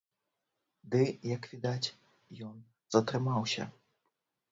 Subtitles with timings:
[0.93, 1.01] Ды,
[1.31, 1.93] як відаць,
[2.47, 2.55] ён
[2.95, 3.67] затрымаўся.